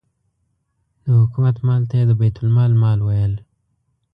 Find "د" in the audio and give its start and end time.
1.03-1.05, 2.07-2.11